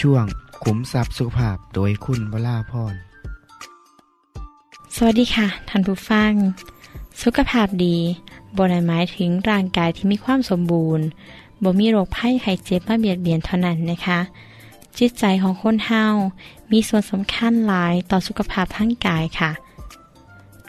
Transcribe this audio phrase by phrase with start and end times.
[0.00, 0.24] ช่วง
[0.62, 2.94] ขุมทรัพย์สุขภาพโดยคุณวราพร
[4.96, 6.32] สวัสดีค่ะท่านผู้ฟัง
[7.22, 7.96] สุขภาพดี
[8.56, 11.06] บนหมายถึงร่างกายที่มีความสมบูรณ์
[11.62, 14.20] บ่มีโรคภัยไข้เจ็บมาเบียดเบียนเท่านั้นนะคะ
[14.98, 16.04] จิตใจของคนเฮา
[16.72, 19.50] มีส่วนสำคัญหลายต่อสุขภาพทั้งกายค่ะ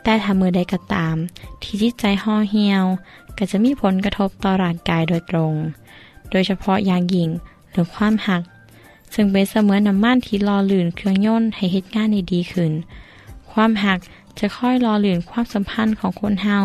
[0.04, 1.16] แต่ถ้ามือใดก็ตาม
[1.62, 2.84] ที่จิตใจห่อเหี่ยว
[3.38, 5.54] ก็จะมีผลกระทบต่อร่างกายโดยตรง
[6.32, 7.30] โดยเฉพาะอย่างยิ่ง
[7.72, 8.44] เรื่องความหัก
[9.14, 12.72] ซึ่งเป็นเสมือนน้ำมันที่รอลื่นเครื่องยนต์ให้เหตุงานได้ดีขึ้น
[13.52, 14.00] ความหัก
[14.40, 16.58] จะค่อยรอหลื่นความสัมพันธ์ของคนเฮา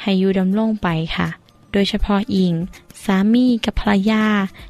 [0.00, 1.28] ให้อยู่ดำรงไปค่ะ
[1.72, 2.54] โดยเฉพาะอิง
[3.04, 4.24] สามีกับภรรยา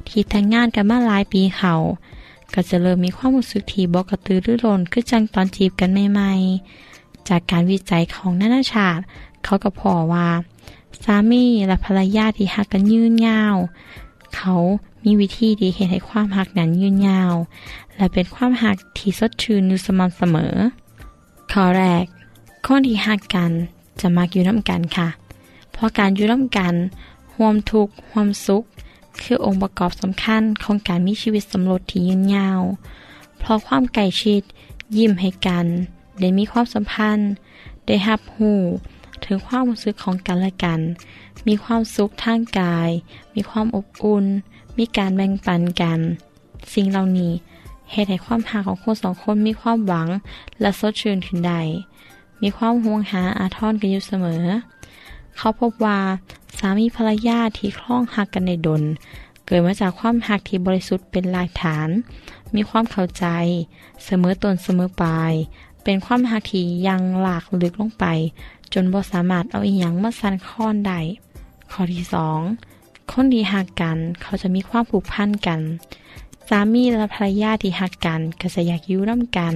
[0.07, 1.73] ที่แต่งงานกันมาหลายปีเขา
[2.53, 9.01] ก็จะเริ่มมีความรู้สึกที่บอกกระตือรือร้นคือจังตอนจีบกันใหม่ๆ จากการวิจัยของนานาชาติ
[9.43, 10.29] เขาก็พอว่า
[11.03, 13.55] สามีและภรรยาที่หักกันยืนยาว
[14.35, 14.55] เขา
[15.03, 17.33] มีวิธีที่เห็นให้ความหักนั้นยืนยาว
[17.95, 20.53] และเป็นความหักที่สดชื่นอยู่สม่ำเสมอ
[21.51, 22.05] ข้อแรก
[22.65, 23.51] คนที่หักกัน
[23.99, 25.07] จะมักอยู่น้ำกันค่ะ
[25.71, 26.75] เพราะการอยู่น้ำกัน
[27.33, 28.63] ห่วมทุกข์ห่วมสุข
[29.21, 32.61] คือองค์ประกอบสำคัญของการมีชีวิตสมรสที่ยืนยาว
[33.39, 34.41] เพราะความใกล้ชิด
[34.97, 35.65] ยิ้มให้กัน
[36.19, 37.31] ได้มีความสัมพันธ์
[37.85, 38.53] ได้หับหู
[39.25, 40.79] ถึงความรู้สึกของกันและกัน
[41.47, 42.89] มีความสุขทางกาย
[43.35, 44.25] มีความอบอุ่น
[44.77, 45.99] มีการแบ่งปันกัน
[46.73, 47.33] สิ่งเหล่านี้
[47.91, 50.07] เหตุให้ความหาของคนสองคนมีความหวัง
[50.61, 51.61] และสดชื่นขึ้นได้
[52.41, 54.43] มีความห่วงหาอาทรกันอยู่เสมอ
[55.37, 55.99] เขาพบว่า
[56.57, 58.83] สามีภรรยาที่คล้องหักกันในดน
[59.45, 61.89] เกิดมาจากความหักที่บริสุทธิ์เป็นรากฐาน
[62.55, 63.25] มีความเข้าใจ
[64.05, 65.33] เสมอตนเสมอปลาย
[65.83, 68.05] เป็นความหักที่ยังหลากลึกลงไป
[68.73, 70.99] จนบ่สามารถเอาอีหยังมาสั่นคลอนได้
[71.71, 72.39] ข้อที่สอง
[73.11, 75.59] คนที่หักกันเขาจะมีความผูกพันกัน
[76.49, 79.55] สามีและภรรยาที่หักกันก็จะอยากยู่ร่วมกัน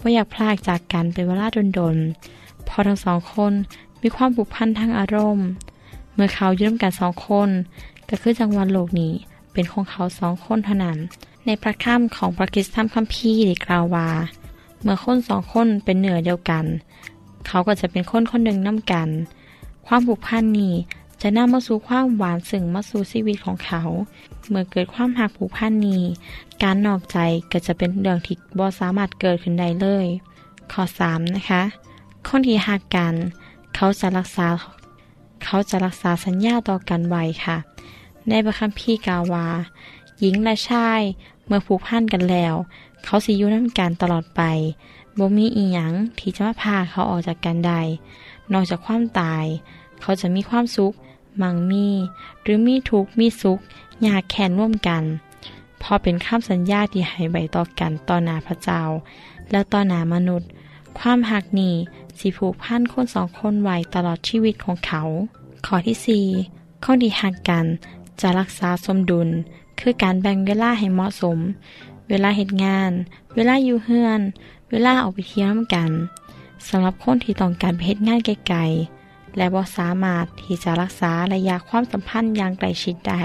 [0.00, 1.46] ว่าอยากพลากจากกันเป็นเวลา
[1.78, 3.52] ดนๆพอทั้งสองคน
[4.02, 5.46] มีความผูกพันทางอารมณ์
[6.14, 7.48] เมื่อเขายู่มกันสองคน
[8.08, 9.12] ก็คือจังหวัดโลกนี้
[9.52, 10.98] เป็นของเขาสองคนเท่านั้น
[11.46, 14.08] ในพระคัมของพระคิสตัมคัมภีร์ได้กล่าวว่า
[14.82, 16.64] เมื่อคนสองคนเป็นเหนือเดียวกัน
[17.46, 19.08] เขาก็จะเป็นคนคนหนึ่งน้ำกัน
[19.86, 20.74] ความผูกพันนี้
[21.22, 23.82] จะนำมาสู่ความหวานซึ่งมาสู่ชีวิตของเขา
[24.48, 26.02] เมื่อเกิดความหักผูกพันนี้
[26.62, 27.18] การนอกใจ
[27.52, 30.06] ก็จะเป็นเรื่องที่บ่สามารถเกิดขึ้นได้เลย
[30.72, 31.62] ข้อ3นะคะ
[32.26, 33.14] คนที่หักกัน
[33.74, 34.48] เขาจะรักษา
[35.44, 37.56] เขาจะรักษาสัญญาต่อกันไว้ค่ะ
[38.28, 39.46] ในพระคัมภีร์กาวา
[40.18, 41.00] หญิงและชาย
[41.46, 42.54] เมื่อผูกพันกันแล้ว
[43.04, 44.42] เขาสิอยู่น้ำกันตลอดไป
[45.18, 47.80] บ่มีอีหยังที่จะมาพาเขาออกจากกันได้
[48.52, 49.44] นอกจากความตาย
[50.00, 50.92] เขาจะมีความสุข
[51.42, 51.88] มั่งมี
[52.42, 53.58] หรือมีทุกข์มีสุข
[54.02, 55.02] อยากแข่นร่วมกัน
[55.82, 58.82] พอเป็นคำสัญญาที่ให้ใบต่อกันต่อหนาพระเจ้า
[59.50, 60.48] และต่อหนามนุษย์
[60.98, 61.74] ความหักนี้
[62.18, 65.02] สิผูกพันคนสองคนไว้ตลอดชีวิตของเขา
[65.66, 66.26] ข้อที่สี่
[66.84, 67.66] คนที่หักกัน
[68.20, 69.28] จะรักษาสมดุล
[69.80, 71.38] คือการแบ่งเวลาให้เหมาะสม
[72.08, 72.92] เวลาเหตุงาน
[73.34, 74.20] เวลาอยู่เฮือน
[74.70, 75.90] เวลาออกไปเที่ยวน้ำกัน
[76.68, 83.22] สำหรับคนที่ต้องการไปเหตุงานไกลๆและบ่สามารถที่จะรักษาระยะความสัมพันธ์อย่างใกล้ชิดได้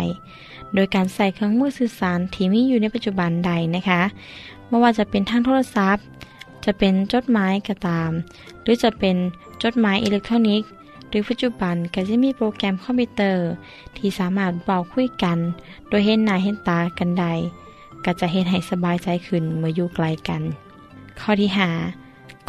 [0.73, 4.01] โดยการใส่เครื่องมือสื่อสารที่มีอยู่ในปัจจุบันใดนะคะ
[4.67, 6.05] ไม่ว่าจะเป็นทางโทรศัพท์
[6.65, 8.11] จะเป็นจดหมายก็ตาม
[8.61, 9.15] หรือจะเป็น
[9.63, 10.69] จดหมายอิเล็กทรอนิกส์
[11.09, 13.47] หรือปัจจุบันก็จะมีโปรแกรมคอมพิวเตอร์
[13.97, 15.37] ที่สามารถเบาคุยกัน
[15.87, 17.25] โดยเห็นหน้าเห็นตากันใด
[18.05, 20.41] ก็จะเห็นให้สบายใจขึ้นเมื่ออยู่ไกลกัน
[21.19, 21.69] ข้อที่หา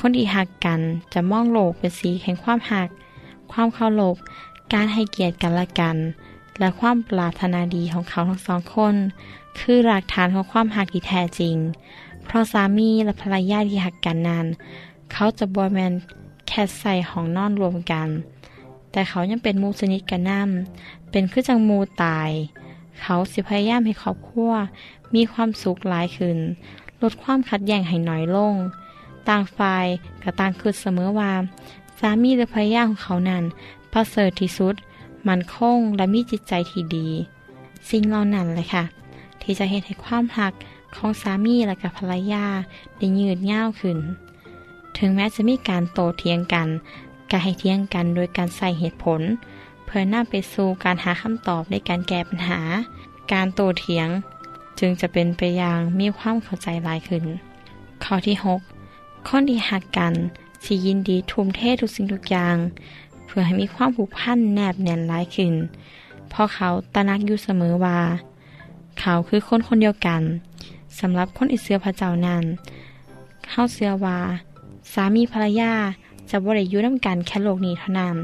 [0.00, 0.81] คนที่หักกัน
[1.12, 2.88] จะมองโลกเป็นสีแห่งความหัก
[3.52, 4.16] ความเคารพ
[4.72, 5.96] การให้เกียรติกันและกัน
[6.58, 8.94] และความปรารถนาดีของเขาทั้งสองคน
[9.58, 11.56] คือหลักฐานของความหักที่แท้จริง
[12.25, 14.46] เพราะสามีและภรรยาที่หักกันนั้น
[15.12, 15.93] เขาจะบวแมน
[16.49, 18.08] แค่ใส่ห้องนอนรวมกัน
[18.90, 22.31] แต่เขายังเป็นมูสนิทกันน้ำเป็นคือจังมูตาย
[23.00, 24.52] เขาสิพยายามให้ครอบครัว
[25.14, 26.38] มีความสุขหลายขึ้น
[27.02, 28.55] ลดความขัดแย้งให้น้อยลง
[29.29, 29.87] ต่างฝ่าย
[30.23, 31.32] ก็ต่างคิดเสมอว่า
[31.99, 33.44] สามีและภรรยาของเขานั้น
[33.93, 34.75] ประเสริฐที่สุด
[35.29, 37.08] มันคงและมีจิตใจที่ดี
[37.91, 38.85] สิ่งเหล่านั้นเลยค่ะ
[39.43, 40.52] ที่จะเห็นให้ความหัก
[40.96, 42.44] ของสามีและกับภรรยา
[42.96, 43.99] ได้ยืดยาวขึ้น
[44.99, 46.69] ถึงแม้จะมีการโตเถียงกัน
[47.31, 49.20] ก็ให้เถียงกันโดยการใส่เหตุผล
[49.85, 52.61] เพื่อนำไปสู่การหาคำตอบในการแก้ปัญหา
[53.32, 54.08] การโตเถียง
[54.79, 57.25] จึงจะเป็นไปอย่างมีความเข้าใจหลายขึ้น
[58.05, 58.37] ข้อที่
[58.81, 60.12] 6 คนที่หักกัน
[60.65, 62.56] สิยินดีทุ่มเททุกสิ่งทุกอย่าง
[63.26, 65.55] เพื่อให้มีความผูกพันแนบแน่นหลายขึ้น
[66.29, 67.99] เพราะเขาตระหนักอยู่เสมอว่า
[69.00, 70.23] เขาคือคนคนเดียวกัน
[71.00, 72.44] สำหรับคนอิเสือพระเจ้านั้น
[73.49, 74.19] เข้าเสือว่า
[74.93, 75.73] สามีภรรยา
[76.31, 78.17] จะบ่ได้อยู่น้ำกันแค่โลกนี้เท่านั้น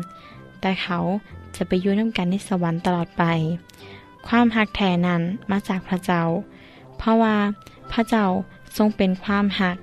[0.61, 0.99] แต่เขา
[1.57, 3.23] จะไปยู่น้ำกันในสวรรค์ตลอดไป
[4.29, 6.23] ความหักแท้นั้นมาจากพระเจ้า
[6.99, 7.37] เพราะว่า
[7.93, 8.27] พระเจ้า
[8.77, 9.77] ทรงเป็นความหัก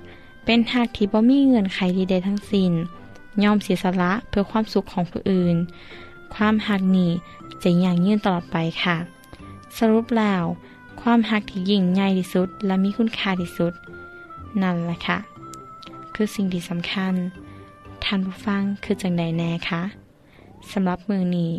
[0.44, 2.72] เป็นหักที่บ่มีเงื่อนไขใดๆทั้งสิ้น
[3.42, 5.56] ยอมเสียสละเพื่อความสุขของผู้อื่น
[6.34, 7.10] ความหักนี้
[7.62, 8.96] จะอย่างยืนตลอดไปค่ะ
[9.78, 10.44] สรุปแล้ว
[11.00, 13.72] ความหักที่ยิ่งใหญ่ที่สุด และมีคุณค่าที่สุด
[14.62, 15.18] นั่นแหละค่ะ
[16.14, 17.14] คือสิ่งที่สำคัญ
[18.04, 19.82] ท่านผู้ฟังคือจังใดแน่คะ
[20.70, 21.50] สำหรับมือนี้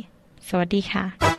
[0.48, 1.39] สวัสดีค่ะ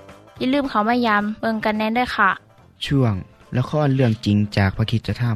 [0.41, 2.29] อย่าลืมเขามายามเบิงกันแน่นด้วยค่ะ
[2.85, 3.13] ช่วง
[3.57, 5.35] ละครเรื่องจริงจากพระคิดจะทำ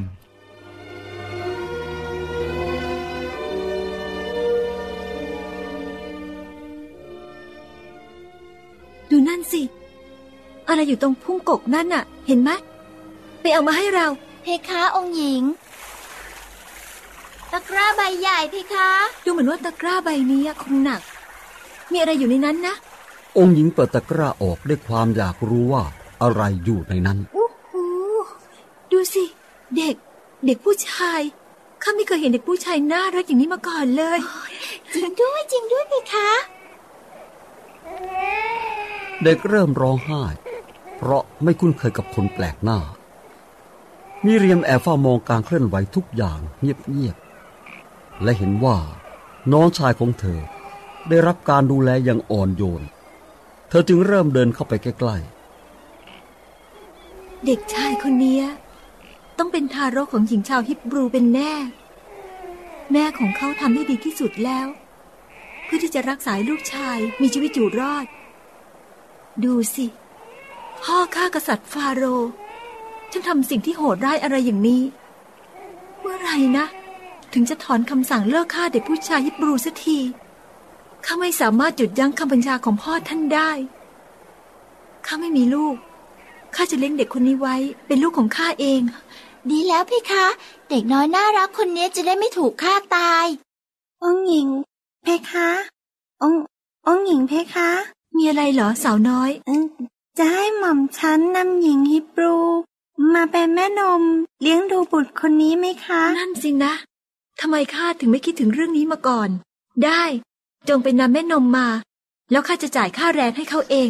[9.09, 9.61] ดูนั่นสิ
[10.67, 12.49] อะไรอยู่ตรงพุ่งกกนั่นน่ะ เห็นไหม
[13.41, 14.07] ไปเอามาให้เรา
[14.41, 15.43] เพคะองค์หญิง
[17.51, 18.89] ตะกร้าใบใหญ่เพคะ
[19.23, 21.01] ดูเหมือนว่าตะกร้าใบนี้คงหนัก
[21.91, 22.75] มีอะไรอยู่ในนั้นนะ
[23.37, 25.83] องค์หญิงเปิดตะกร้าออกด้วยความอยากรู้ว่า
[26.21, 27.71] อะไรอยู่ในนั้น โอ้โห
[28.91, 29.23] ดูสิ
[29.77, 29.95] เด็ก
[30.45, 31.21] เด็กผู้ชาย
[31.83, 34.19] ข้าไม่เคยเห็นเด็กผู้ชายน่ารักอย่างนี้มาก่อนเลย
[34.93, 36.29] จริงด้วยจริงด้วยเพคะ
[39.23, 40.23] เด็กเริ่มร้องไห้
[40.97, 42.79] เพราะไม่คุ้นเคยกับคนแปลกหน้า
[44.23, 48.77] มิเรียมแอบเฝ้ามองการเคลื่อนไหวทุกอย่างเงียบๆ และเห็นว่า
[49.53, 50.39] น้องชายของเธอ
[51.09, 52.83] ได้รับการดูแลอย่างอ่อนโยน
[53.69, 55.17] เธอจึงเริ่มเดินเข้าไปใกล้
[57.45, 58.39] เด็กชายคนนี้
[59.37, 61.53] ต้องเป็นทารกของหญิงชาวฮิบรูเป็นแน่
[62.91, 64.67] แม่ของเขาทำให้ดีที่สุดแล้ว
[65.63, 68.05] เพื่อที่จะรักษาลูกชายมีชีวิตอยู่รอด
[69.43, 69.85] ดูสิ
[70.83, 72.31] พ่อข้ากษัตริย์ฟาโรห์
[73.11, 74.83] ฉันทำสิ่งที่โหดร้ายอะไรอย่างนี้
[75.99, 76.65] เมื่อไหรนะ
[77.33, 79.97] ถึงจะถอนคำสั่งเลิกฆ่าเด็กผู้ชายฮิบรูสักที
[81.05, 83.51] ข้าไม่สามารถหยุดยั้งคำบัญชาของพ่อท่านได้
[85.05, 85.75] ข้าไม่มีลูก
[86.55, 87.55] ข้าจะเลี้ยงเด็กคนนี้ไว้
[87.87, 88.81] เป็นลูกของข้าเอง
[89.49, 90.25] ดีแล้วเพคะ
[90.69, 93.25] เด็กน้อยน่ารักคนนี้จะได้ไม่ถูกฆ่าตาย
[94.03, 94.47] องค์หญิง
[95.03, 95.49] เพคะ
[96.21, 96.41] องค์
[96.87, 97.69] องค์หญิงเพคะ
[98.15, 99.65] มีอะไรเหรอสาวน้อยอืม
[100.17, 102.37] จะให้หม่อมฉันนำหญิงฮิบรู
[103.13, 104.03] มาเป็นแม่นม
[104.41, 106.73] เลี้ยงดูบุตรคนนี้ไหมคะ นั่นสินะ
[107.39, 109.29] ทำไมข้าถึงไม่คิดถึงเรื่องนี้มาก่อน
[109.85, 110.03] ได้
[110.69, 111.67] จงไปนำแม่นมมา
[112.31, 113.89] แล้วข้าจะจ่ายค่าแรงให้เขาเอง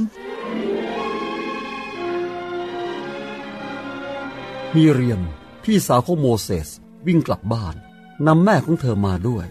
[4.76, 5.22] มีเรียม
[5.64, 6.70] พี่สาวของโมเสส
[7.08, 7.76] วิ่งกลับบ้าน
[8.28, 9.46] นำแม่ของเธอมาด้วย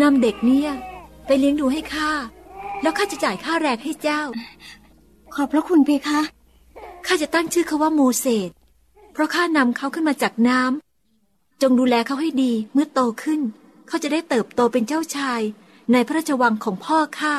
[0.00, 0.70] นำเด็กเนี่ย
[1.26, 2.10] ไปเลี้ยงดูให้ข้า
[2.82, 4.22] แล้วข้าจะจ่ายค่าแรงให้เจ้า
[5.34, 6.20] ขอบพระคุณเพคะ
[7.06, 8.50] ข้าจะตั้งชื่อเขาว่าโมเสส
[9.12, 13.40] เพราะข้านำเขาขึ้นมาจากน้ำจงดูแลเขาให้ดีเมื่อโตขึ้น
[13.88, 15.40] เขาจะได้เติบโตเป็นเจ้าชาย
[15.92, 17.34] ในพระราชวังของพ่อข้า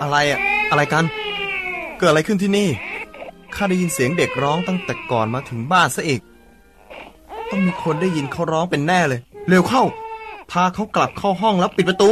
[0.00, 0.40] อะไรอะ
[0.70, 1.04] อะไรกัน
[1.98, 2.68] เกิดอะไรขึ้นที่นี่
[3.54, 6.20] ข้าได้ยินเสียงเด็กร้องตั้งแต่ก่อนมาถึงบ้านซะอีก
[7.50, 9.82] ต้องมีคนได้ยินเขาร้องเป็นแน่เลย เร็วเข้า
[10.50, 12.10] พาเขากลับเข้าห้องแล้วปิดประตู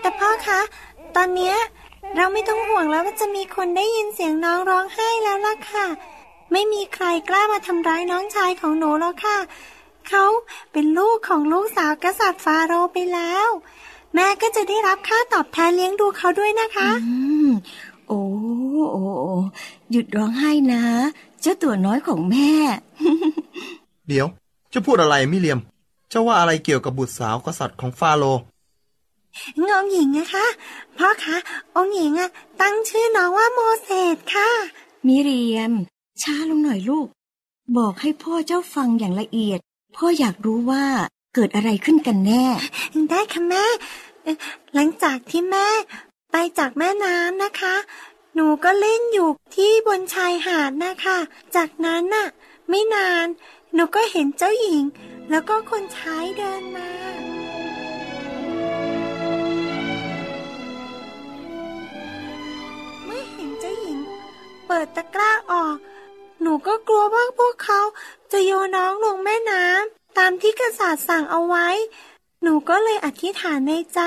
[0.00, 0.60] แต่พ่อคะ
[1.16, 1.56] ตอนเนี้ย
[2.16, 5.86] เราไม่ต้องห่วงแล้วว่าจะมีคนได้ยินเสียงน้องร้องไห้แล้วล่ะค่ะ
[6.52, 9.38] ไม่มีใครกล้ามาทำร้ายน้องชายของหนูแล้วค่ะ
[10.08, 10.24] เขา
[10.72, 13.48] เป็นลูกของลูกสาวกษัตริย์ฟาโรห์ไปแล้ว
[14.14, 17.16] แม่ก็จะได้รับค่าตอบแทนเลี้ยงดูเขาด้วยนะคะอื
[17.48, 17.50] ม
[18.08, 18.20] โอ้
[18.92, 19.36] โอ้โอ้
[19.90, 20.82] หยุดร้องไห้นะ
[21.40, 22.50] เจ้าตัวน้อยของแม่
[24.08, 24.26] เดี๋ยว
[24.72, 25.60] จะพูดอะไรมิเลียม
[26.10, 28.42] เจ้าว่าอะไรเกี่ยวกับบุตรสาวกษัตริย์ของฟาโรห์
[29.66, 30.46] งองหญิงนะคะ
[30.96, 31.36] พ่อคะ
[31.76, 32.30] องค์หญิงอะ
[32.60, 34.48] ตั้งชื่อน้องว่าโมเสสค่ะ
[35.06, 35.72] มิเรียม
[36.22, 37.06] ช้าลงหน่อยลูก
[37.76, 39.60] บอกให้พ่อเจ้าฟังอย่างละเอียด
[39.96, 40.84] พ่ออยากรู้ว่า
[41.34, 42.44] เกิดอะไรขึ้นกันแน่
[43.10, 43.64] ได้ค่ะแม่
[44.74, 45.68] หลังจากที่แม่
[46.32, 47.74] ไปจากแม่น้ำนะคะ
[48.34, 51.18] หนูก็เล่นอยู่ที่บนชายหาดนะคะ
[51.56, 52.28] จากนั้นน่ะ
[52.68, 53.26] ไม่นาน
[53.74, 54.84] หนูก็เห็นเจ้าหญิง
[55.30, 56.90] แล้วก็คนใช้เดินมา
[63.04, 63.98] เมื่อเห็นเจ้าหญิง
[64.66, 65.76] เปิดตะกร้าออก
[66.42, 67.80] หนูก็กลัวว่าพวกเขา
[68.32, 71.68] จะโยน้องลงแม่น้ำตามที่กษัตริย์สั่งเอาไว้
[72.42, 74.00] หนูก็เลยอธิษฐานในใจ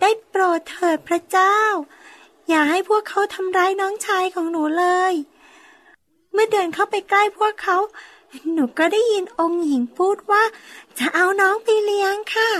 [0.00, 1.58] ได้โปรดเถิดพระเจ้า
[2.48, 5.14] อย่าให้พวกเขาทำร้ายน้องชายของหนูเลย
[6.32, 7.78] เมื่อเดินเข้าไปใกล้พวกเขา
[8.52, 10.42] หนูก็ได้ยินองค์หญิงพูดว่า
[10.98, 12.50] จะเอาน้องไปเลี้ยงค่ะ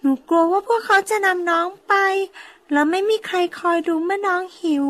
[0.00, 1.94] หนูกลัวว่าพวกเขาจะนำน้องไป
[2.72, 4.84] แล้วไม่มีใครคอยดูเมื่อน้องหิว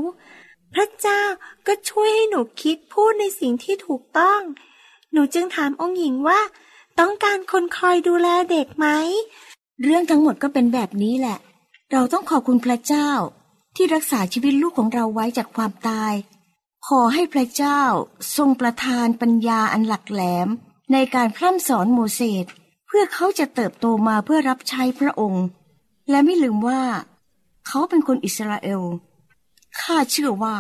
[0.75, 1.23] พระเจ้า
[1.67, 4.41] ก็ช่วยให้หนูคิดพูดในสิ่งที่ถูกต้อง
[5.13, 6.41] หนูจึงถามองค์หญิงว่า
[7.01, 8.87] ต้องการคนคอยดูแลเด็กไหม
[9.83, 11.39] เรื่องทั้งหมดก็เป็นแบบนี้แหละ
[11.93, 13.11] เราต้องขอบคุณพระเจ้า
[13.77, 16.15] ที่รักษาชีวิตลูกของเราไว้จากความตาย
[16.87, 17.81] ขอให้พระเจ้า
[18.37, 20.49] ทรงประทานปัญญาอันหลักแหลม
[20.93, 22.47] ในการพร่ำสอนโมเสส
[22.87, 25.45] เพื่อเขาจะเติบโตมาเพื่อรับใช้พระองค์
[26.11, 26.83] และไม่ลืมว่า
[27.67, 28.83] เขาเป็นคนอิสราเอล
[29.81, 30.57] ข้าเชื่อว่า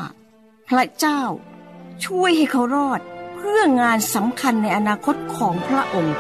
[0.68, 1.22] พระเจ้า
[2.04, 3.00] ช่วยให้เขารอด
[3.36, 6.16] เพื่องานสำคัญในอนาคตของพระองค์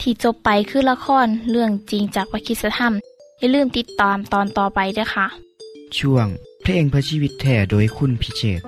[0.00, 2.94] ที่จบไปคือละครเรื่องจริงจากวิคิสธรรม
[3.38, 5.26] อย่าลืมติดตามตอนต่อไปด้วยค่ะ
[5.98, 6.26] ช่วง
[6.62, 8.60] เพลงเพื่อชีวิตแท่โดยคุณพิเชษ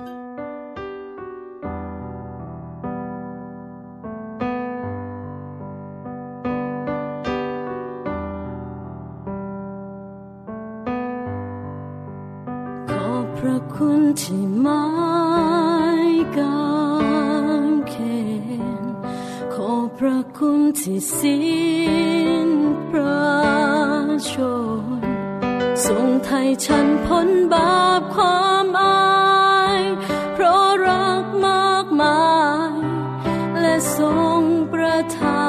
[13.73, 14.85] คุณที่ไม้
[16.37, 16.63] กา
[17.63, 17.93] งเข
[18.81, 18.83] น
[19.53, 21.43] ขอบพระคุณที่สิ้
[22.47, 22.49] น
[22.89, 23.23] ประ
[24.31, 24.33] ช
[24.99, 25.01] น
[25.85, 29.81] ทรงไทยฉันพ้นบาปความอาย
[30.33, 32.23] เพราะรักมากมา
[32.69, 32.73] ย
[33.59, 34.41] และทรง
[34.73, 35.42] ประทาน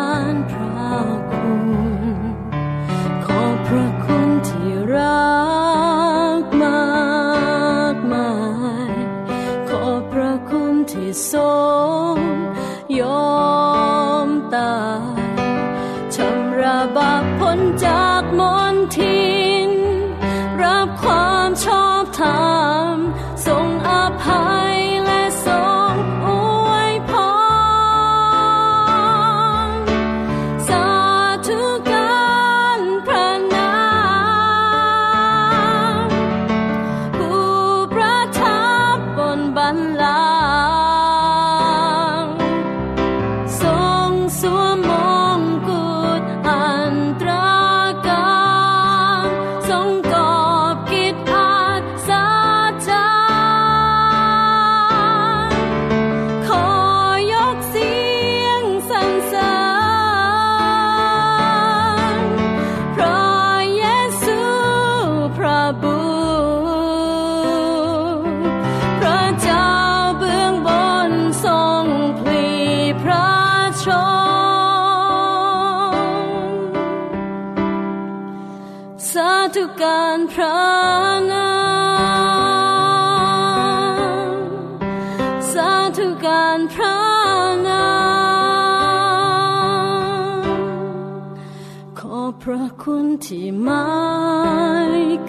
[91.98, 93.86] ขอพระคุณที่ไม่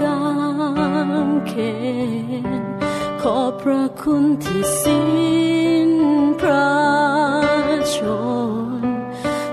[0.01, 0.23] กา
[1.27, 1.53] งเข
[2.45, 2.63] น
[3.21, 5.05] ขอพระคุณที่สิ้
[5.89, 5.91] น
[6.39, 6.71] พระ
[7.95, 7.97] ช
[8.81, 8.83] น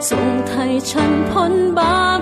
[0.09, 2.22] ทรงไทยฉันพ้นบาป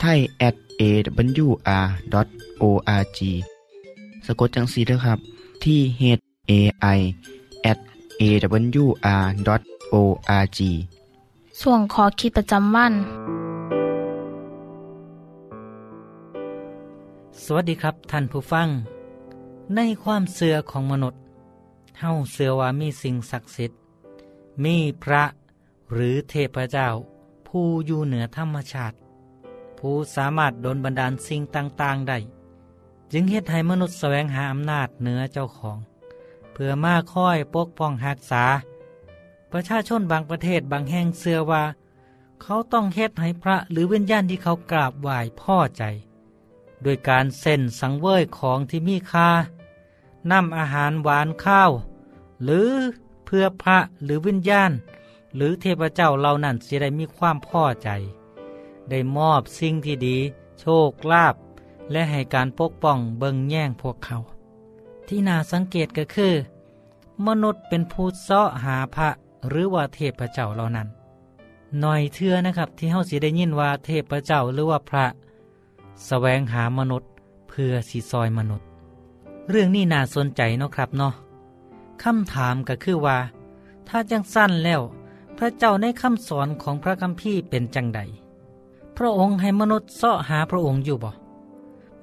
[0.00, 1.58] ไทย at awr.org
[4.26, 5.18] สะกดจังสีด้วยครับ
[5.64, 6.02] ที่ h
[6.50, 6.52] a
[6.96, 6.98] i
[7.70, 7.78] at
[8.22, 9.48] awr.org
[11.60, 12.92] ส่วนขอคิดประจำวัน
[17.42, 18.68] สวัสดีครับท่านผู้ฟัง
[19.76, 21.20] ในความเสื่อของมนุษย์
[22.00, 23.78] เฮาเสื่อว่ามีสิ่งศักดิ์สิทธิ์
[24.64, 25.24] มีพระ
[25.92, 26.88] หรือเทพเจ้า
[27.48, 28.96] ผู้อยู่เหนือธรรมชาติ
[29.80, 32.18] ผู้สามารถดลบันดาลสิ่งต่างๆได้
[33.12, 35.78] จึงเฮ็ดให้มนุษย์แสวงหาอำนาจเหนือเจ้าของ
[36.52, 38.44] เพื่อมาค่อยปกป้องรักษา
[39.52, 41.62] ประชาชนบางประเทศบางแห่งเสื่อว่า
[42.42, 45.84] เขาต้องเฮ็ดให้พระหรือวิญญาณที่เขากราบไหว้พ่อใจ
[46.82, 49.28] โดยการเส้นสังเวยของที่มีค่า
[50.30, 51.70] นำอาหารหวานข้าว
[52.44, 52.70] หรือ
[53.24, 54.70] เพื่อพระหรือวิญญาณ
[55.36, 57.90] หรือเทพเจ้าเหล่านั้นจะได้มีความพ่อใจ
[58.90, 60.16] ได้มอบสิ่งที่ดี
[60.60, 61.34] โชคลาภ
[61.92, 64.18] และให้การปกป้องเบิงแย่งพวกเขา
[65.08, 66.34] ที่น่าสังเกตก็คือ
[67.26, 69.08] มนุษย์เป็นผู้เสาะหาพระ
[69.48, 70.88] หรือว่าเทพเจ้าเหล่านั้น
[71.80, 75.12] หน่อยเทื่อนะครับที่เฮาสิได้ยินว่าเทพเจ้าหรือว่าพระส
[76.06, 77.10] แสวงหามนุษย์
[77.48, 78.66] เพื่อสีซอยมนุษย์
[79.48, 81.14] เรื่องนี้น่าสนใจเนาะครับเนาะ
[82.02, 83.18] คำถามก็คือว่า
[83.88, 84.80] ถ้าจังสั้นแล้ว
[85.38, 88.00] พระเจ้าในคำสอนของพระคัมภีร์เป็นจังใด
[88.96, 91.10] พระองค์ให้มนุษย์เสาะหาพระองค์อยู่บ่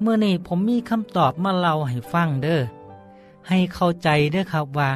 [0.01, 2.61] เมื่อนี้ผมมีคำตอบมาเล่าให้ฟังเด้อ
[3.47, 4.89] ให้เข้าใจเด้อครับว่า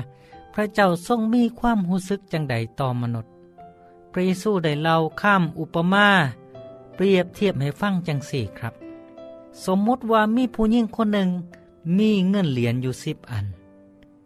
[0.53, 3.31] พระเจ้าทรงมีความรู้สึกจังใดต่อมนุษย์
[4.11, 6.07] พระเยซูได้เล่าข้ามอุปมา
[6.95, 8.73] เปรียบเทียบให้ฟังจังสี่ครับ
[9.65, 11.29] สมมติว่ามีผู้หญิงคนหนึ่ง
[11.97, 13.45] มีเงินเหรียญอยู่สิบอัน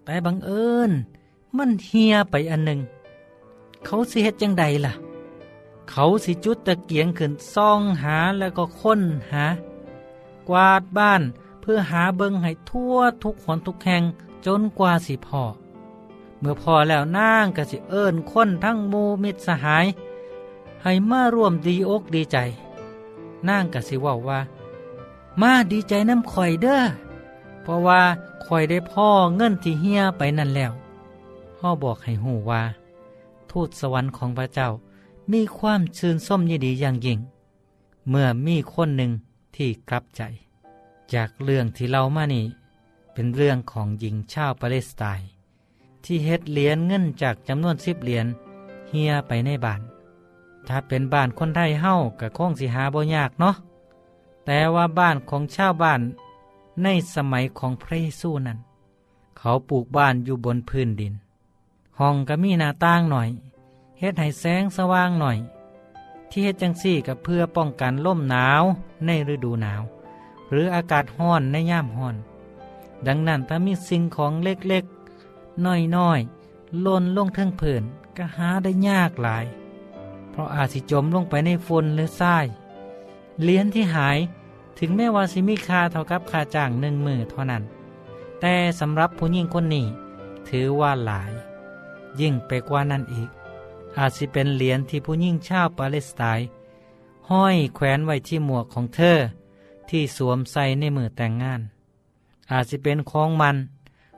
[0.04, 0.91] แต่บังเอิญ
[1.58, 2.80] มันเฮียไปอันหนึ่ง
[3.86, 4.93] เขาสิเฮ็ดจังใดล่ะ
[5.89, 9.45] เขาสิจุดตะเกียงขึ้นซ่องหาแล้วก็ค้นหา
[10.50, 11.21] กวาดบ้าน
[11.62, 14.04] เพื่อหาเบิงให้ทั่วทุกหนทุกแห่ง
[14.45, 15.43] จนกว่าสิพอ
[16.39, 19.86] เมื่อพอแล้วนางก็สิเอิ้นคนทั้งมูมิตรสหาย
[20.84, 22.38] ให้มาร่วมดีอกดีใจ
[23.48, 24.39] นางก็สิว่าว่า
[25.41, 26.82] มาดีใจน้ำข่อยเด้อ
[27.62, 28.02] เพราะว่า
[28.45, 30.71] ข่อยได้พ่อเงินที่เฮียไปนั่นแล้ว
[31.58, 32.62] พ่อบอกให้หูว่า
[33.52, 34.69] ทูตสวรรค์ของพระเจ้า
[35.31, 37.19] มีความชื่นส้มยินดีอย่างยิ่ง
[38.09, 39.11] เมื่อมีคนหนึ่ง
[39.55, 40.21] ที่กลับใจ
[41.13, 42.45] จากเรื่องที่เรามานี่
[43.13, 45.27] เป็นเรื่องของหญิงชาวปาเลสไตน์
[46.03, 48.25] ที่เฮ็ดเหรียญเงินจากจำนวนสิบเหรียญ
[48.89, 49.81] เฮียไปในบ้าน
[50.67, 53.55] ถ้าเป็นบ้านคนไทยเฮ้ากับคงสิหาบ่ยากเนาะ
[54.45, 56.01] แต่ว่าบ้านของชาวบ้าน
[56.83, 58.57] ในสมัยของพระเยซูนั้น
[59.38, 61.13] เขาปลูกบ้านอยู่บนพื้นดิน
[61.99, 63.29] ห้องก็มีหน้าต่างหน่อย
[64.06, 65.38] ฮ็ดให้แสงสว่างหน่อย
[66.30, 68.63] ที่เฮ็ดจังซี่ก็เพื่อป้องกันลมหนาว
[69.06, 69.82] ในฤดูหนาว
[70.52, 72.15] หรืออากาศห้อนในยามห้อน
[73.08, 77.84] ดังนั้นถ้ามีสิ่งของเล็กๆน้อยๆล่นลงเทิงเผิน
[78.18, 79.46] ก็หาได้ยากหลาย
[80.32, 82.46] เพราะอาจสิจมลงไปในฝนหรือทราย
[83.41, 84.18] เหรียญที่หาย
[84.80, 87.63] ถึงแม้ว่าสิมีค่าเท่ากับค่าจ้างหนึ่งมือเท่านั้น
[88.39, 89.86] แต่สำหรับผู้หญิงคนนี้
[90.50, 91.32] ถือว่าหลาย
[92.20, 93.30] ยิ่งไปกว่านั้นอีก
[93.97, 96.45] อาจสิเป็นเหรียญที่ผู้หญิงชาวปาเลสไตน์
[97.29, 99.17] ห้อยแขวนไว้ที่หมวกของเธอ
[99.89, 101.62] ที่สวมใส่ในมือแต่งงาน
[102.51, 103.58] อาจสิเป็นของมัน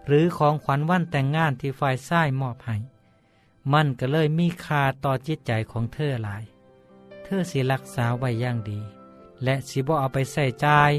[0.08, 2.76] หรือของขวัญวันแต่งงานที่ฝ่ายซ้ายมอบให้
[3.72, 6.44] มันก็เลยมีคาต่อจิตใจของเธอหลาย
[7.24, 8.80] เธอสิรักษาไว้อย่างดี
[9.44, 10.92] และสิบ่เอาไปใส่ใจาย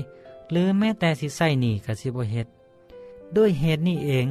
[0.50, 2.48] หรือแม้แต่สิใส่หนีกับสิบ่เฮ็ด
[3.36, 4.26] ด้วยเหตุนี้เอง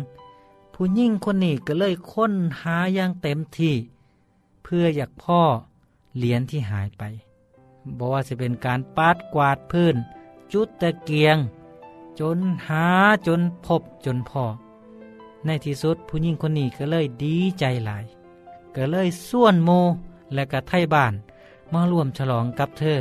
[0.74, 3.76] ผู้ยิ่งคนนี้ก็เลยค้นหาอย่างเต็มที่
[4.70, 5.42] เพื่ออยากพ่อ
[6.18, 7.04] เหรียญที่หายไป
[7.98, 9.96] บอกว่าจะเป็นการปาดกวาดพื้น
[10.54, 11.38] จุดตะเกียง
[12.20, 12.88] จนหา
[13.28, 14.46] จนพบจนพอ
[15.46, 18.06] ในที่สุดผู้หญิงคนนี้ก็เลยดีใจหลาย
[18.76, 19.70] ก็เลยส่วนโม
[20.34, 21.14] และก็ไทยบ้าน
[21.74, 23.00] มาร่วมฉลองกับเธอ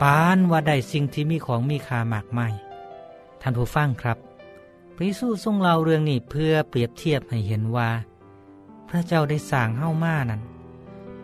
[0.00, 2.52] ปานว่าได้สิ่งที่มีของมีค่ามากมาย
[3.40, 4.18] ท่านผู้ฟังครับ
[4.94, 7.90] พระเยซูทรงเล่าเรื่องนี้เพื่อเปรียบเทียบให้เห็นว่า
[8.88, 10.42] พระเจ้าได้สร้างเฮ้ามานั้น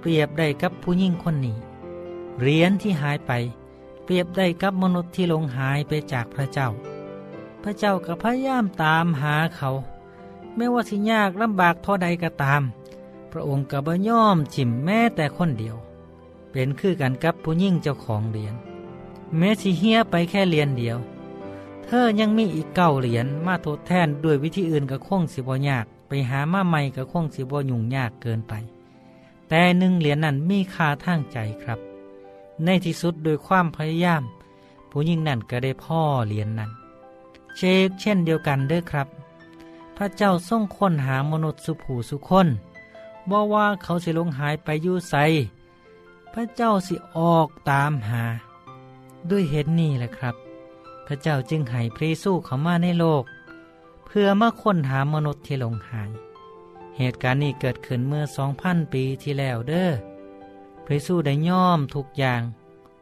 [0.06, 1.56] เปรียบได้กับผู้หญิงคนนี้
[2.40, 3.32] เหรียญที่หายไป
[4.04, 6.68] เปรียบได้กับมนุษย์ที่ลงหายไปจากพระเจ้า
[7.62, 9.70] พระเจ้าก็พยายามตามหาเขา
[10.56, 12.62] ไม่ว่าสิยากลำบากเท่าใดก็ตาม
[13.32, 15.76] พระองค์ก็บ่ย่อมจิมแม้แต่คนเดียว
[16.50, 18.54] เป็นคือกันกับผู้ยิ่งเจ้าของเหรียญ
[19.36, 20.98] แม้สิเฮียไปแค่เหรียญเดียว
[21.84, 28.54] เธอยังมีอีกเก้าเหรียญมาทดแทนด้วยวิธีอื่นก็คงสิบ่ยาก ไปหามาใหม่ก็คงสิบ่ยุ่งยากเกินไป
[29.48, 31.78] แต่หนึ่งเหรียญนั้นมีค่าทางใจครับ
[32.64, 34.22] ในที่สุดโดยความพยายาม
[34.90, 36.70] ผู้ยิ่งนั่นก็ได้พ่อเหรียญนั้น
[37.56, 39.08] เชกเช่นเดียวกันเด้อครับ
[39.96, 42.48] พระเจ้าทรงค้นหามนุษย์สุผูสุคน
[43.30, 45.14] บ่ว่าเขาสิลงหายไปยู่ใส
[46.32, 48.22] พระเจ้าสิออกตามหา
[49.30, 50.34] ด้วยเหตุนี้แหละครับ
[51.06, 53.24] พระเจ้าจึงให้พระเยซูเข้ามาในโลก
[54.06, 56.10] เพื่อมาค้นหามนุษย์ที่หลงหาย
[56.98, 59.90] เหตุการณ์นี้เกิดขึ้นเมื่อสองพันปีที่แล้วเด้อ
[60.84, 62.42] พระสู้ได้ย่อมทุกอย่าง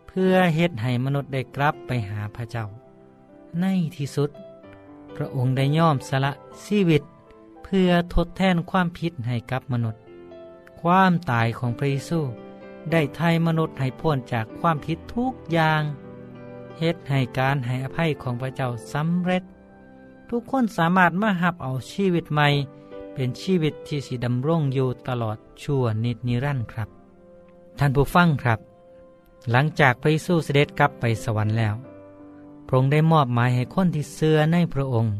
[0.08, 2.66] เพื่อเฮ็ดให้มนุษย์ได้กลับไปหาพระเจ้า
[3.60, 3.64] ใน
[3.96, 4.30] ที่สุด
[5.16, 6.32] พระองค์ได้ย่อมสละ
[6.64, 7.02] ชีวิต
[7.64, 10.00] เพื่อทดแทนความผิดให้กับมนุษย์
[10.80, 12.20] ความตายของพระเยซู
[12.90, 15.82] ได้ไทยมนุษย์ให้พ้นจากความผิดทุกอย่าง
[16.78, 19.42] เฮ็ดให้การให้อภัยของพระเจ้าสำเร็จ
[20.30, 22.48] ทุกคนสามารถมาหับเอาชีวิตใหม่
[23.14, 26.88] เป็นชีวิตที่สิดำรงอยู่ตลอดชั่วนิดนิรันดร์ครับ
[27.78, 28.58] ท่านผู้ฟังครับ
[29.50, 31.74] หลังจากพระเยซูเสด็จกลับไปสวรรค์แล้ว
[32.66, 35.12] พระองค์ได้มอบหมายให้คนที่เสื่อในพระองค์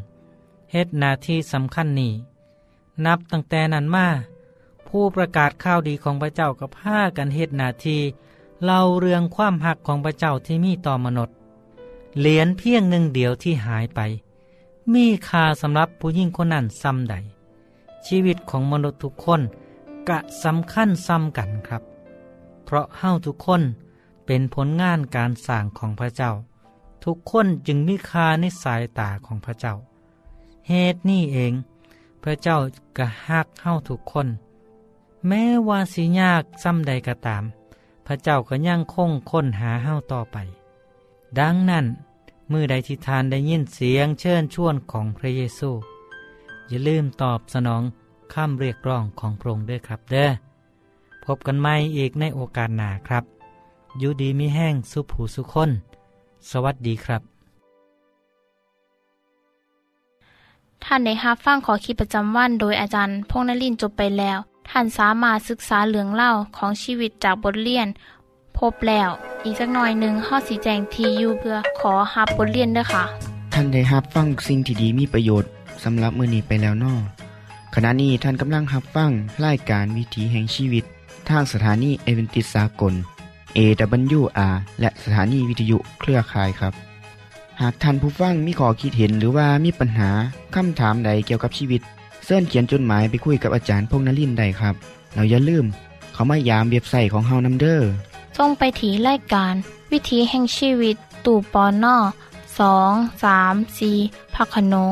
[0.71, 2.13] เฮ็ดนาที่สำคัญนี้
[3.05, 4.07] นับตั้งแต่นั้นมา
[4.87, 7.97] ผู้ประกาศข่าวดีของพระเจ้ากับผ้ากันเฮ็ดนาที
[8.63, 11.35] เล่าเรื่องความหักของพระเจ้าที่มีต่อมนุษย์
[12.19, 13.99] เหรียญเพียงหนึ่งเดียวที่หายไป
[14.93, 17.15] มีค่าสำหรับผู้ยิ่งคนนั้นซ้ำใด
[18.07, 19.41] ชีวิตของมนุษย์ทุกคน
[20.09, 21.83] กะสำคัญซ้ำกันครับ
[22.65, 23.61] เพราะเฮ้าทุกคน
[24.25, 26.31] เป็นผลงานการสร้างของพระเจ้า
[27.05, 29.75] ทุกคนจึงมีค่าในสายตาของพระเจ้า
[30.69, 31.53] เหตุนี้เอง
[32.23, 32.57] พระเจ้า
[32.97, 34.27] กะฮักเฮ้าทุกคน
[35.27, 37.43] แม้ว่าสิยากซ้ำใดก็ตาม
[38.05, 40.37] พระเจ้าก็ยังคงค้นหาเฮ้าต่อไป
[41.39, 41.85] ดังนั้น
[42.51, 45.69] มือใดที่ทานได้ยินเสียงเชิญชวนของพระเยซู
[46.69, 47.83] อย่าลืมตอบสนอง
[48.33, 50.29] คำเรียกร้องของพระองค์ด้วยครับเด้อ
[51.25, 53.23] พบกันใหม่อีกในโอกาสหน้าครับ
[53.99, 55.69] อยู่ดีมีแห้งสุผูสุคน
[56.49, 57.21] สวัสดีครับ
[60.83, 64.37] ท่านได้รับฟังขอคิดประจำวันโดยอาจารย์พงนลินจบไปแล้ว
[64.69, 67.87] ท่านสามารถศึกษาเหลืองเล่าของชีวิตจากบทเรียน
[68.57, 69.09] พบแล้ว
[69.43, 73.03] อีกสักหน่อยหนึ่งข้อสีแจงทียูเพื่อขอฮับบทเรียนด้วยค่ะ
[73.53, 75.49] ท่านได้รับฟังสิ่งที่ดีมีประโยชน์
[75.83, 76.95] สำหรับมือนีไปแล้วนอ
[77.75, 79.11] ขณะนี้ท่านกำลังรับฟัง
[79.45, 80.83] รายการวิถีแห่งชีวิต
[81.29, 82.93] ทางสถานีเอเวนติสากล
[83.57, 86.73] AWR และสถานีวิทยุเครือข่ายครับ
[87.61, 90.09] หากท่านผู้ฟังมีข้อคิดเห็นหรือว่ามีปัญหา
[90.55, 91.81] คำถามใดเกี่ยวกับชีวิต
[92.25, 94.75] เสินเขียนจดหมายไปคุยกับอาจารย์พงนลินได้ครับ
[95.13, 95.65] เราอย่าลืม
[96.13, 97.89] เขามายามเว็บไซต์ของเฮานัมเดอร์
[98.37, 99.53] ส่งไปถีรายการ
[99.91, 101.95] วิถีแห่งชีวิต ตู่ปอนนอ
[102.59, 102.91] สอง
[103.23, 103.91] สามสี
[104.35, 104.91] พักขนง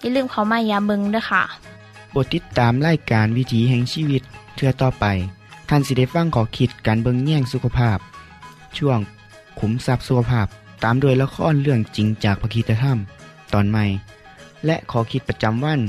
[0.00, 1.42] อย่าลืมเขามายามเบิงด้วยค่ะ
[2.14, 4.22] บทติดตามไล่การวิถีแห่งชีวิต
[4.56, 5.04] เทือต่อไป
[5.68, 7.98] ท่านสิได้ฟังขอคิดการเบิงแย่งสุขภาพ
[8.76, 8.98] ช่วง
[9.58, 10.46] ขุมทรัพย์สุขภาพ
[10.84, 12.98] ตามโดยละครเรื่องจริงจากพระคีตธรรม
[13.52, 13.84] ตอนใหม่
[14.66, 15.80] และขอคิดประจำวัน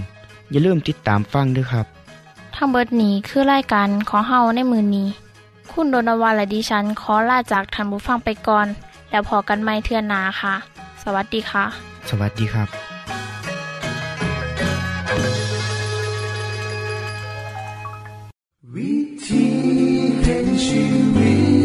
[0.51, 1.85] อย่าลืมติดตามฟังด้วยครับ
[2.55, 5.07] ทั้งเบิดนี้คือรายการของเฮาในมือนี้
[5.71, 8.67] คุณโดนวาและดิฉันขอลาจากทันบุฟังไปก่อน
[9.09, 10.53] แล้วพอกันไม่เทื่อนนาค่ะ
[11.03, 11.65] สวัสดีค่ะ
[12.09, 12.90] สวัสดีครับ
[19.25, 19.51] ที่
[20.21, 20.83] เห็นชี
[21.15, 21.60] วิต